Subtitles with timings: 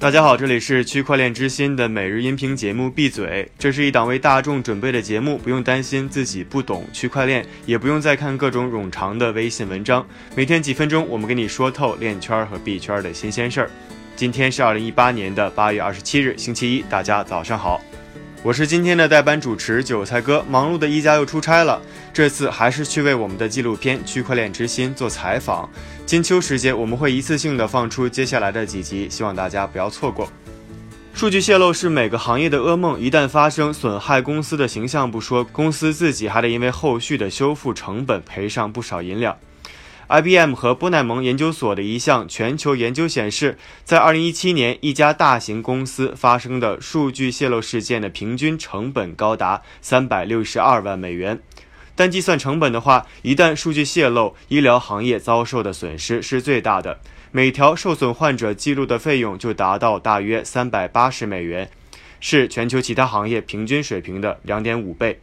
[0.00, 2.88] 大家好，这里是区块链之心的每日音频节目。
[2.88, 10.06] 闭嘴，这是一档为大众准备的节目，不用担心自己不懂区块链，也不用再看各种冗长的微信文章。
[10.34, 13.70] 每天几分钟，我们跟你说透链圈和币圈的新鲜事儿。
[14.16, 17.78] 今天是二零一八年的八月二十七日，星期一，大家早上好。
[18.42, 21.78] 我是今天的代班主持韭菜哥，忙碌的一家又出差了，
[22.10, 25.68] 这次还是去为我们的纪录片《区块链之心》做采访。
[26.06, 30.26] 金秋时节，我们会一次性的放出接下来的几集，希望大家不要错过。
[31.12, 39.36] 数据泄露是每个行业的噩梦，一旦发生，损害公司的形象不说，公司自己还得因为后续的修复成本赔上不少银两。
[40.10, 51.40] IBM 和波奈蒙研究所的一项全球研究显示，在2017年，一家大型公司发生的数据泄露事件的平均成本高达362万美元。
[51.94, 56.98] 单计算成本的话，一旦数据泄露，医疗行业遭受的损失是最大的。
[57.30, 61.70] 每条受损患者记录的费用就达到大约380美元，
[62.18, 65.20] 是全球其他行业平均水平的2.5倍。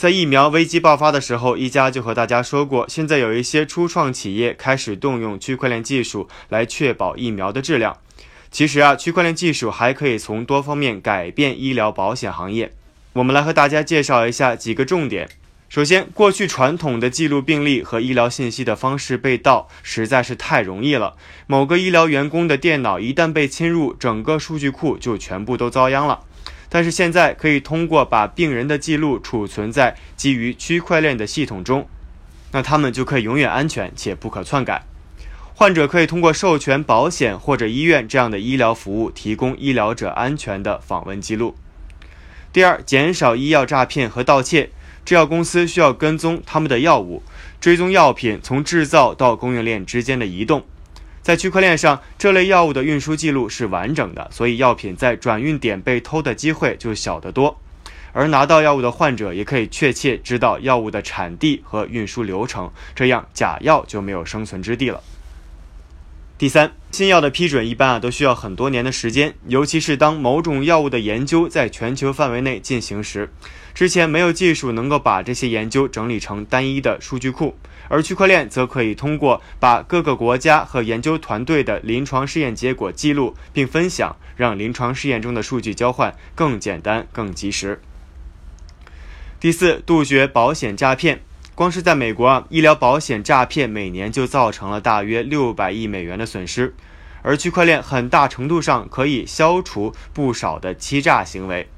[0.00, 7.98] 在疫苗危机爆发的时候，一家就和大家说过，现在有一些初创企业开始动用区块链技术来确保疫苗的质量。
[8.50, 12.72] 其实啊，区块链技术还可以从多方面改变医疗保险行业。
[13.12, 15.28] 我们来和大家介绍一下几个重点。
[15.68, 21.16] 首先，过去传统的记录病例和医疗信息的方式被盗实在是太容易了。
[21.46, 26.20] 某个医疗员工的电脑一旦被侵入，整个数据库就全部都遭殃了。
[26.70, 31.86] 但是现在可以通过把病人的记录储存在基于区块链的系统中，
[32.52, 34.86] 那他们就可以永远安全且不可篡改。
[35.54, 41.54] 患者可以通过授权保险或者医院这样的医疗服务，提供医疗者安全的访问记录。
[42.52, 44.70] 第二，减少医药诈骗和盗窃。
[45.02, 47.22] 制药公司需要跟踪他们的药物，
[47.60, 50.62] 追踪药品从制造到供应链之间的移动。
[51.30, 57.56] 在区块链上，这类药物的运输记录是完整的，所以药品在转运点被偷的机会就小得多。
[58.12, 65.00] 而拿到药物的患者也可以确切知道药物的产地和运输流程，这样假药就没有生存之地了。
[66.40, 73.30] 第三，新药的批准一般啊都需要很多年的时间，尤其是当某种药物的研究在全球范围内进行时，
[73.74, 77.58] 之前没有技术能够把这些研究整理成单一的数据库，
[77.90, 87.82] 而区块链则可以通过把各个国家和研究团队的临床试验结果记录并分享，让临床试验中的数据交换更简单、更及时。
[89.38, 91.20] 第四，杜绝保险诈骗。
[91.54, 96.74] 光是在美国啊，医疗保险诈骗每年就造成了大约六百亿美元的损失，
[97.22, 101.68] 而区块链很大程度上可以消除不少的欺诈行为。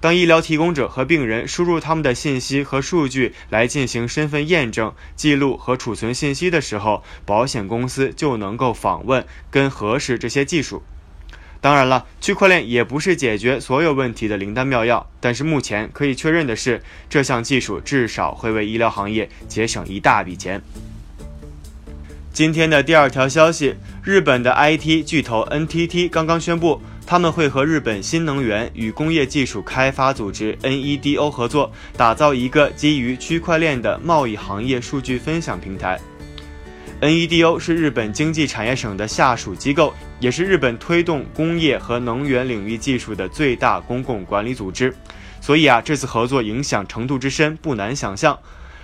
[0.00, 10.82] 当医疗提供者和病人输入他们的信息和数据来进行身份验证、记录和储存信息的时候，保险公司就能够访问跟核实这些技术。
[11.62, 20.60] 当然了，区块链也不是解决所有问题的灵丹妙药，但是目前可以确认的是，这项技术至少会为医疗行业节省一大笔钱。
[22.32, 36.00] 今天的第二条消息，日本的 IT 巨头 NTT 刚刚宣布，他们会和日本新能源与工业技术开发组织 NEDO 合作，打造一个基于区块链的贸易行业数据分享平台。
[37.02, 44.94] NEDO 是日本经济产业省的下属机构，也是日本推动工业和能源领域技术的最大公共管理组织。
[45.40, 48.38] 所以啊，这次合作影响程度之深，不难想象。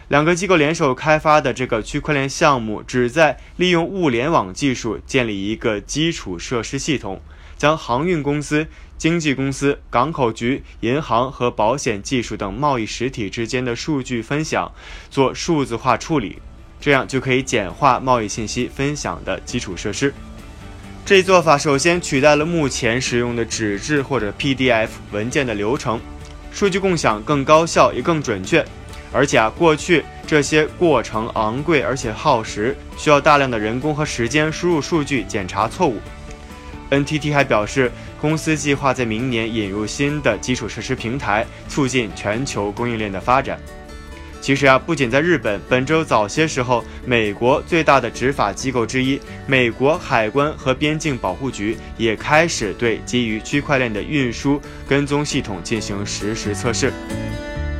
[0.09, 7.23] 两个机构联手开发的这个区块链项目，旨在利用物联网技术建立一个基础设施系统，
[7.56, 14.73] 将航运公司、经纪公司、港口局、银行和保险技术等贸易实体之间的数据分享
[15.09, 16.41] 做数字化处理。
[16.81, 20.12] 这样就可以简化贸易信息分享的基础设施。
[21.05, 25.99] 这一做法首先取代了目前使用的纸质或者 PDF 文件的流程，
[26.53, 28.65] 数据共享更高效也更准确。
[29.11, 35.99] 而且啊，过去这些过程昂贵而且耗时，需要大量的人工和时间输入数据检查错误。
[36.91, 43.58] NTT 还表示，公司计划在明年引入新的基础设施平台，促进全球供应链的发展。
[44.40, 56.93] 其实啊，不仅在日本，本周早些时候，美国最大的执法机构之一——美国海关和边境保护局也开始对基于区块链的运输跟踪系统进行实时测试。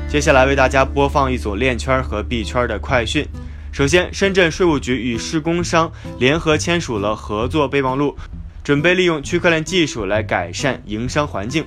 [0.09, 3.27] 接下来为大家播放一组链圈和币圈的快讯。
[3.71, 8.17] 首先，深圳税务局与市工商联合签署了合作备忘录，
[8.65, 11.65] 准备利用区块链技术来改善营商环境。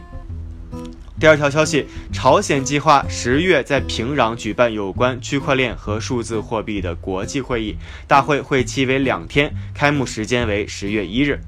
[1.22, 7.78] 第二条消息，朝鲜计划十月在平壤举办有关区块链和数字货币的国际会议，
[8.08, 11.40] 大会会期为两天，开幕时间为十月一日。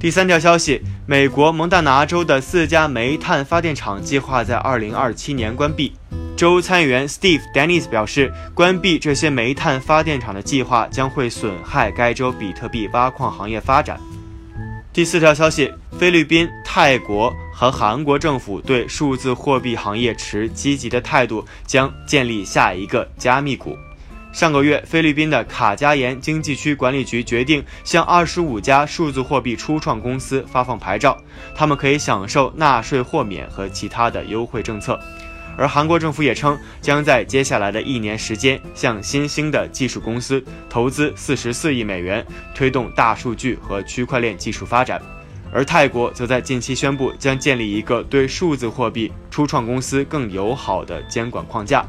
[0.00, 5.92] 第三条消息，美国蒙大拿州的四家煤炭发电厂计划在二零二七年关闭。
[6.36, 14.00] 州参议员 Steve Dennis 表示，关闭这些煤炭发电厂的计划将会损害该州比特币挖矿行业发展。
[14.92, 23.76] 第四条消息，菲律宾、泰国和韩国政府对数字货币行业持积极的态度，将建立下一个加密股。
[24.32, 31.14] 上个月，菲律宾的卡加延经济区管理局决定向二十五家数字货币初创公司发放牌照，
[31.54, 34.98] 他们可以享受纳税豁免和其他的优惠政策。
[35.58, 44.98] 而韩国政府也称，将在接下来的一年时间向新兴的技术公司投资四十四亿美元，推动大数据和区块链技术发展。
[45.52, 51.84] 而泰国则在近期宣布，将建立一个对数字货币初创公司更友好的监管框架。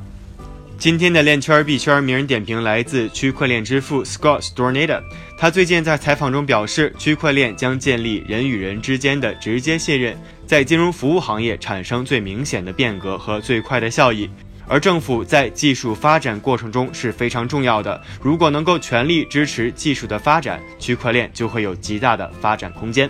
[0.77, 4.99] 今天的链圈币圈名人点评来自区块链之父 Scott Stornada。
[5.37, 10.17] 他最近在采访中表示，区块链将建立人与人之间的直接信任，
[10.47, 14.27] 在金融服务行业产生最明显的变革和最快的效益。
[14.67, 23.07] 而政府在技术发展过程中是非常重要的，如果能够全力支持技术的发展，区块链就会有极大的发展空间。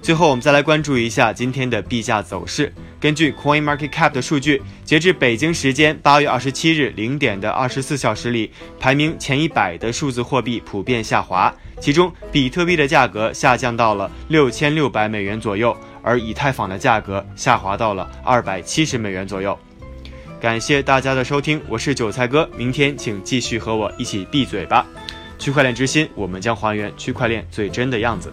[0.00, 2.72] 最后，我们再来关注一下今天的币价走势。
[2.98, 8.50] 根据 Coin Market Cap 的数据，截至北京时间八月二十七日零点的二十四小时里，
[8.80, 11.54] 排名前一百的数字货币普遍下滑。
[11.78, 19.56] 其中，比特币的价格下降到了六千六百美元左右，而以太坊的价格下滑到了二百七十美元左右。
[20.40, 22.48] 感谢大家的收听，我是韭菜哥。
[22.56, 24.86] 明天请继续和我一起闭嘴吧。
[25.38, 28.32] 区块链之心，我们将还原区块链最真的样子。